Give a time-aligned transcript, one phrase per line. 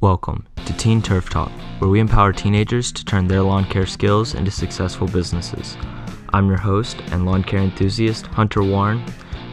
[0.00, 4.36] Welcome to Teen Turf Talk, where we empower teenagers to turn their lawn care skills
[4.36, 5.76] into successful businesses.
[6.32, 9.04] I'm your host and lawn care enthusiast, Hunter Warren,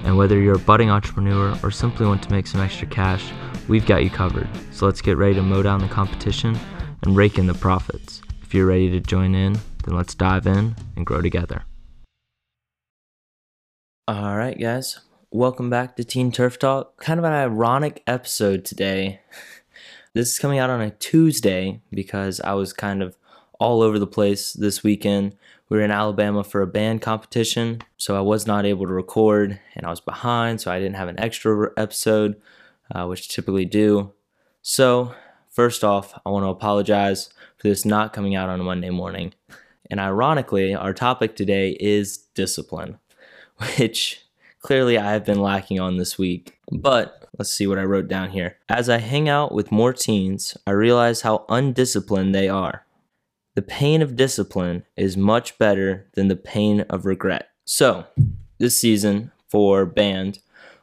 [0.04, 3.26] and whether you're a budding entrepreneur or simply want to make some extra cash,
[3.68, 4.48] we've got you covered.
[4.72, 6.56] So let's get ready to mow down the competition
[7.02, 8.22] and rake in the profits.
[8.44, 9.54] If you're ready to join in,
[9.84, 11.64] then let's dive in and grow together.
[14.08, 15.00] All right, guys,
[15.32, 17.02] welcome back to Teen Turf Talk.
[17.02, 19.22] Kind of an ironic episode today.
[20.16, 23.18] This is coming out on a Tuesday because I was kind of
[23.60, 25.36] all over the place this weekend.
[25.68, 29.60] We were in Alabama for a band competition, so I was not able to record
[29.76, 32.42] and I was behind, so I didn't have an extra episode,
[32.96, 34.14] uh, which I typically do.
[34.62, 35.14] So,
[35.50, 39.34] first off, I want to apologize for this not coming out on a Monday morning.
[39.92, 43.00] And ironically, our topic today is discipline,
[43.78, 44.26] which
[44.62, 46.58] clearly I have been lacking on this week.
[46.72, 48.58] But Let's see what I wrote down here.
[48.70, 52.86] As I hang out with more teens, I realize how undisciplined they are.
[53.56, 57.50] The pain of discipline is much better than the pain of regret.
[57.66, 58.06] So,
[58.58, 60.40] this season for band,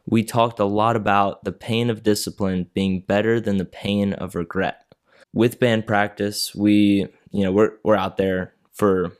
[0.07, 4.35] we talked a lot about the pain of discipline being better than the pain of
[4.35, 4.85] regret.
[5.33, 9.13] With band practice, we, you know, we're we're out there for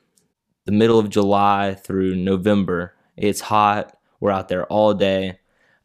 [0.67, 2.95] the middle of July through November.
[3.17, 3.97] It's hot.
[4.21, 5.39] We're out there all day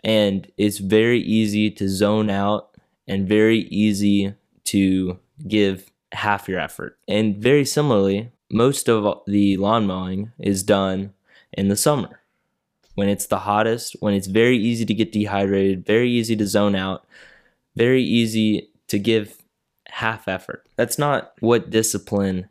[0.07, 2.69] and it's very easy to zone out
[3.09, 4.33] and very easy
[4.63, 6.97] to give half your effort.
[7.09, 11.13] And very similarly, most of the lawn mowing is done
[11.51, 12.21] in the summer
[12.95, 16.73] when it's the hottest, when it's very easy to get dehydrated, very easy to zone
[16.73, 17.05] out,
[17.75, 19.43] very easy to give
[19.89, 20.65] half effort.
[20.77, 22.47] That's not what discipline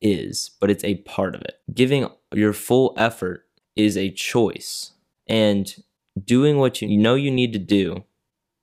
[0.00, 1.58] is, but it's a part of it.
[1.74, 4.92] Giving your full effort is a choice.
[5.26, 5.74] And
[6.22, 8.04] doing what you know you need to do,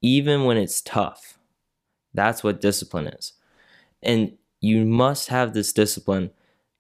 [0.02, 1.38] even when it's tough.
[2.14, 3.34] That's what discipline is.
[4.02, 6.32] And you must have this discipline.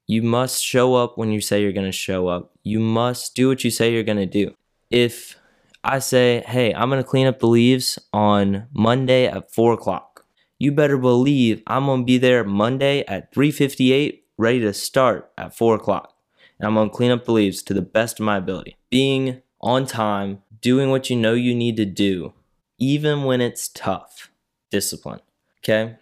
[0.08, 2.52] You must show up when you say you're going to show up.
[2.64, 4.56] You must do what you say you're going to do.
[4.90, 5.38] If
[5.84, 10.26] I say, hey, I'm going to clean up the leaves on Monday at 4 o'clock,
[10.60, 15.56] you better believe I'm going to be there Monday at 3.58, ready to start at
[15.56, 16.16] 4 o'clock.
[16.60, 18.78] And I'm going to clean up the leaves to the best of my ability.
[18.92, 22.34] Being on time, doing what you know you need to do,
[22.78, 24.30] even when it's tough.
[24.70, 25.20] Discipline.
[25.60, 25.98] Okay.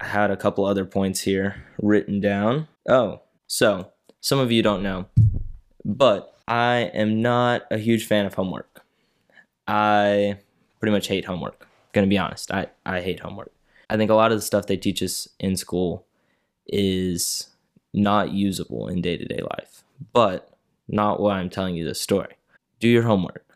[0.00, 2.68] I had a couple other points here written down.
[2.88, 5.06] Oh, so some of you don't know,
[5.84, 8.82] but I am not a huge fan of homework.
[9.66, 10.38] I
[10.80, 11.66] pretty much hate homework.
[11.92, 13.52] Gonna be honest, I, I hate homework.
[13.88, 16.06] I think a lot of the stuff they teach us in school
[16.66, 17.48] is
[17.94, 20.50] not usable in day to day life, but
[20.88, 22.34] not why I'm telling you this story.
[22.80, 23.47] Do your homework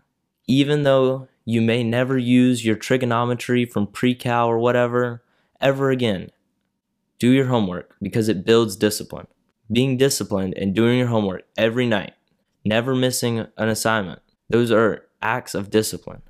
[0.47, 5.23] even though you may never use your trigonometry from pre-cal or whatever
[5.61, 6.31] ever again,
[7.19, 9.29] do your homework because it builds discipline.
[9.71, 12.15] Being disciplined and doing your homework every night,
[12.65, 14.21] never missing an assignment,
[14.51, 16.23] those are acts of discipline.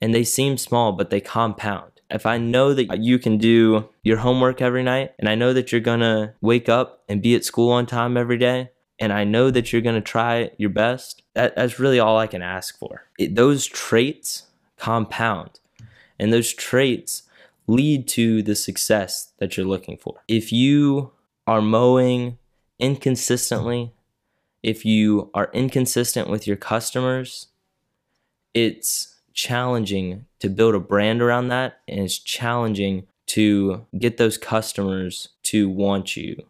[0.00, 1.90] And they seem small, but they compound.
[2.10, 5.72] If I know that you can do your homework every night, and I know that
[5.72, 9.50] you're gonna wake up and be at school on time every day, and I know
[9.50, 13.06] that you're going to try your best, that, that's really all I can ask for.
[13.18, 14.44] It, those traits
[14.76, 15.60] compound,
[16.18, 17.22] and those traits
[17.66, 20.20] lead to the success that you're looking for.
[20.28, 21.12] If you
[21.46, 22.38] are mowing
[22.78, 23.92] inconsistently,
[24.62, 27.48] if you are inconsistent with your customers,
[28.52, 35.30] it's challenging to build a brand around that, and it's challenging to get those customers
[35.42, 36.44] to want you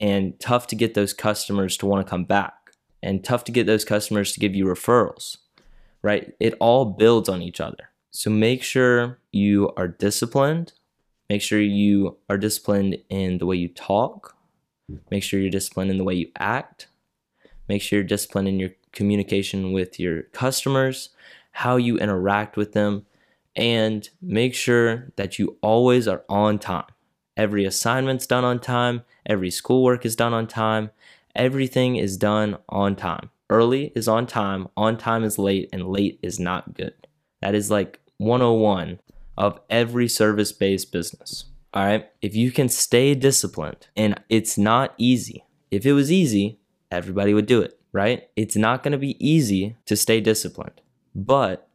[0.00, 2.72] and tough to get those customers to want to come back
[3.02, 5.38] and tough to get those customers to give you referrals,
[6.02, 6.32] right?
[6.40, 7.90] It all builds on each other.
[8.10, 10.72] So make sure you are disciplined.
[11.28, 14.36] Make sure you are disciplined in the way you talk.
[15.10, 16.88] Make sure you're disciplined in the way you act.
[17.68, 21.10] Make sure you're disciplined in your communication with your customers,
[21.52, 23.04] how you interact with them,
[23.54, 26.86] and make sure that you always are on time.
[27.38, 30.90] Every assignment's done on time, every schoolwork is done on time,
[31.36, 33.30] everything is done on time.
[33.48, 37.06] Early is on time, on time is late, and late is not good.
[37.40, 38.98] That is like 101
[39.36, 41.44] of every service based business.
[41.72, 42.10] All right.
[42.20, 45.44] If you can stay disciplined, and it's not easy.
[45.70, 46.58] If it was easy,
[46.90, 48.28] everybody would do it, right?
[48.34, 50.80] It's not going to be easy to stay disciplined,
[51.14, 51.68] but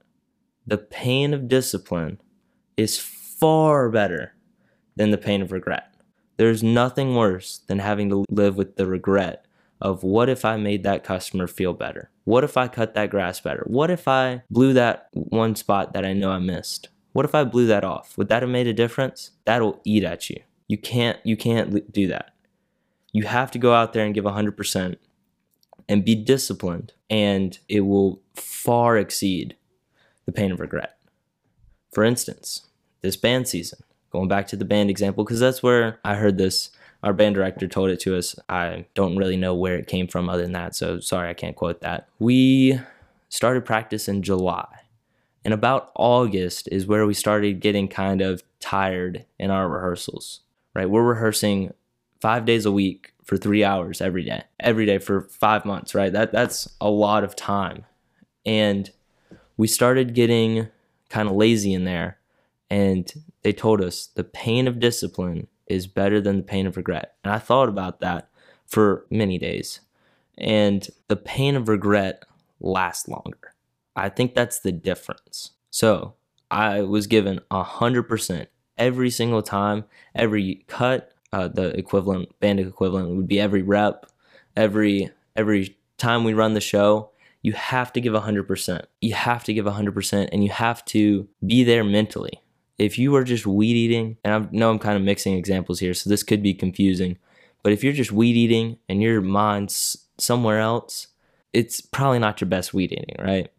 [0.68, 2.19] the pain of discipline
[2.75, 4.33] is far better
[4.95, 5.94] than the pain of regret.
[6.38, 9.45] There's nothing worse than having to live with the regret
[9.84, 12.10] of what if I made that customer feel better?
[12.24, 13.63] What if I cut that grass better?
[13.68, 16.88] What if I blew that one spot that I know I missed?
[17.12, 18.18] What if I blew that off?
[18.18, 19.31] Would that have made a difference?
[19.45, 20.38] That'll eat at you.
[20.68, 22.34] You can't you can't do that.
[23.12, 24.95] You have to go out there and give 100%
[25.88, 29.56] and be disciplined and it will far exceed
[30.25, 30.98] the pain of regret.
[31.94, 32.68] For instance,
[33.01, 36.69] this band season, going back to the band example because that's where I heard this
[37.04, 38.33] our band director told it to us.
[38.48, 41.56] I don't really know where it came from other than that, so sorry I can't
[41.56, 42.07] quote that.
[42.18, 42.80] We
[43.27, 44.68] started practice in July.
[45.44, 50.39] And about August is where we started getting kind of tired in our rehearsals,
[50.74, 50.89] right?
[50.89, 51.74] We're rehearsing
[52.21, 56.13] five days a week for three hours every day, every day for five months, right?
[56.13, 57.83] That that's a lot of time.
[58.45, 58.89] And
[59.57, 60.69] we started getting
[61.09, 62.19] kind of lazy in there.
[62.73, 67.13] And they told us the pain of discipline is better than the pain of regret.
[67.23, 68.29] And I thought about that
[68.65, 69.81] for many days.
[70.39, 72.23] And the pain of regret
[72.59, 73.53] lasts longer.
[73.95, 75.51] I think that's the difference.
[75.69, 76.15] So
[76.49, 79.83] I was given a hundred percent every single time,
[80.15, 84.07] every cut, uh, the equivalent, bandit equivalent would be every rep,
[84.55, 87.11] every every time we run the show.
[87.43, 88.85] You have to give a hundred percent.
[88.99, 92.39] You have to give a hundred percent, and you have to be there mentally
[92.77, 95.93] if you are just weed eating, and I know I'm kind of mixing examples here,
[95.93, 97.17] so this could be confusing,
[97.61, 101.07] but if you're just weed eating and your mind's somewhere else,
[101.53, 103.49] it's probably not your best weed eating, right?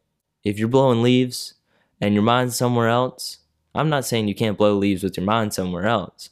[0.43, 1.55] If you're blowing leaves
[2.00, 3.38] and your mind's somewhere else,
[3.75, 6.31] I'm not saying you can't blow leaves with your mind somewhere else,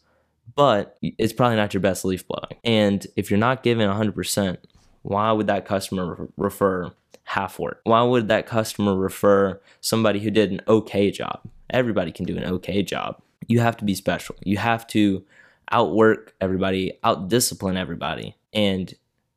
[0.55, 2.59] but it's probably not your best leaf blowing.
[2.63, 4.59] And if you're not giving 100%,
[5.03, 6.93] why would that customer refer
[7.25, 7.81] half work?
[7.85, 11.41] Why would that customer refer somebody who did an okay job?
[11.71, 13.21] Everybody can do an okay job.
[13.49, 14.37] You have to be special.
[14.45, 15.25] You have to
[15.71, 18.95] outwork everybody, outdiscipline everybody, and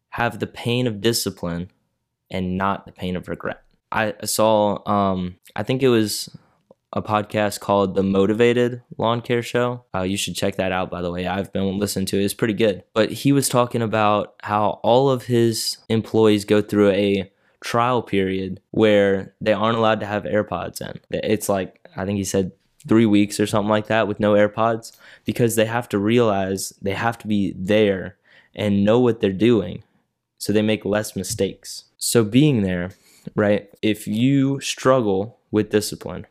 [0.09, 1.71] have the pain of discipline
[2.29, 3.61] and not the pain of regret.
[3.91, 6.35] I saw, um, I think it was
[6.95, 9.83] a podcast called The Motivated Lawn Care Show.
[9.93, 11.27] Uh, you should check that out, by the way.
[11.27, 12.83] I've been listening to it, it's pretty good.
[12.93, 17.29] But he was talking about how all of his employees go through a
[17.61, 20.99] trial period where they aren't allowed to have AirPods in.
[21.11, 22.53] It's like, I think he said
[22.87, 24.95] three weeks or something like that with no AirPods
[25.25, 28.15] because they have to realize they have to be there
[28.55, 29.83] and know what they're doing
[30.37, 31.85] so they make less mistakes.
[31.97, 32.91] So, being there,
[33.35, 36.27] right, if you struggle with discipline,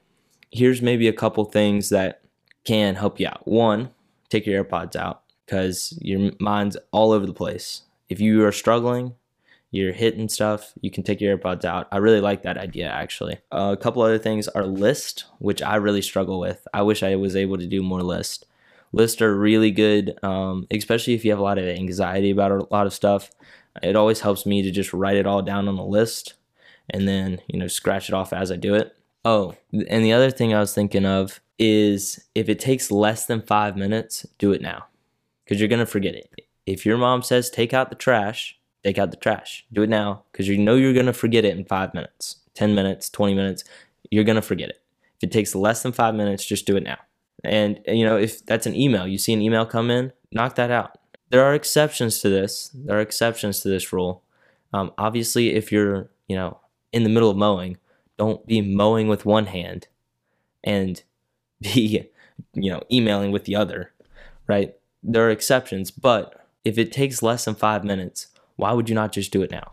[0.54, 2.20] here's maybe a couple things that
[2.64, 3.46] can help you out.
[3.46, 3.90] One,
[4.28, 7.82] take your AirPods out because your mind's all over the place.
[8.08, 9.14] If you are struggling,
[9.72, 11.88] you're hitting stuff, you can take your AirPods out.
[11.90, 13.38] I really like that idea actually.
[13.50, 16.66] Uh, a couple other things are list, which I really struggle with.
[16.72, 18.46] I wish I was able to do more list.
[18.92, 22.66] Lists are really good, um, especially if you have a lot of anxiety about a
[22.70, 23.32] lot of stuff.
[23.82, 26.34] It always helps me to just write it all down on the list
[26.88, 28.96] and then, you know, scratch it off as I do it.
[29.24, 33.42] Oh, and the other thing I was thinking of is if it takes less than
[33.42, 34.86] five minutes, do it now
[35.44, 36.30] because you're going to forget it.
[36.66, 39.64] If your mom says take out the trash, take out the trash.
[39.72, 42.74] Do it now because you know you're going to forget it in five minutes, 10
[42.74, 43.64] minutes, 20 minutes.
[44.10, 44.80] You're going to forget it.
[45.16, 46.98] If it takes less than five minutes, just do it now.
[47.42, 50.70] And, you know, if that's an email, you see an email come in, knock that
[50.70, 50.98] out.
[51.30, 52.70] There are exceptions to this.
[52.74, 54.22] There are exceptions to this rule.
[54.72, 56.58] Um, obviously, if you're, you know,
[56.92, 57.76] in the middle of mowing,
[58.16, 59.88] don't be mowing with one hand
[60.62, 61.02] and
[61.60, 62.08] be,
[62.52, 63.92] you know, emailing with the other,
[64.46, 64.74] right?
[65.02, 69.12] There are exceptions, but if it takes less than five minutes, why would you not
[69.12, 69.72] just do it now?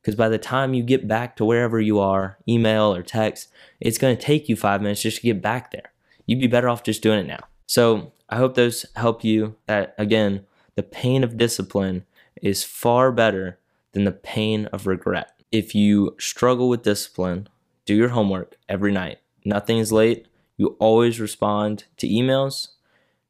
[0.00, 3.48] Because by the time you get back to wherever you are, email or text,
[3.80, 5.92] it's going to take you five minutes just to get back there.
[6.26, 7.40] You'd be better off just doing it now.
[7.66, 9.56] So I hope those help you.
[9.66, 10.44] That again,
[10.74, 12.04] the pain of discipline
[12.42, 13.58] is far better
[13.92, 15.33] than the pain of regret.
[15.54, 17.46] If you struggle with discipline,
[17.86, 19.18] do your homework every night.
[19.44, 20.26] Nothing is late.
[20.56, 22.70] You always respond to emails.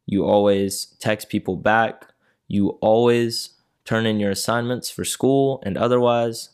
[0.06, 2.06] You always text people back.
[2.48, 3.50] You always
[3.84, 6.48] turn in your assignments for school and otherwise.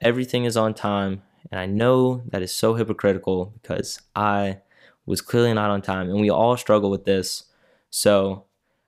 [0.00, 1.22] Everything is on time.
[1.50, 4.58] And I know that is so hypocritical because I
[5.06, 7.46] was clearly not on time and we all struggle with this.
[7.90, 8.44] So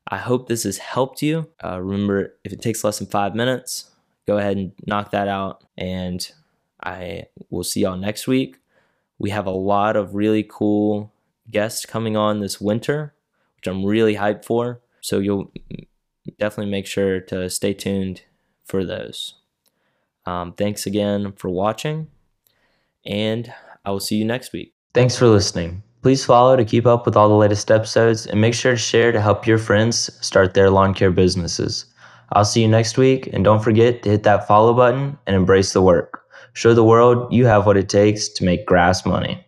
[0.07, 1.49] I hope this has helped you.
[1.65, 3.91] Uh, remember, if it takes less than five minutes,
[4.29, 5.65] go ahead and knock that out.
[5.79, 6.31] And
[6.85, 8.59] I will see y'all next week.
[9.19, 11.13] We have a lot of really cool
[11.51, 13.15] guests coming on this winter,
[13.57, 14.81] which I'm really hyped for.
[15.01, 15.51] So you'll
[16.39, 18.21] definitely make sure to stay tuned
[18.65, 19.35] for those.
[20.27, 22.09] Um, thanks again for watching,
[23.07, 23.51] and
[23.83, 24.75] I will see you next week.
[24.93, 25.83] Thanks for listening.
[26.03, 29.11] Please follow to keep up with all the latest episodes and make sure to share
[29.11, 31.87] to help your friends start their lawn care businesses.
[32.33, 35.73] I'll see you next week, and don't forget to hit that follow button and embrace
[35.73, 36.25] the work.
[36.53, 39.48] Show the world you have what it takes to make grass money.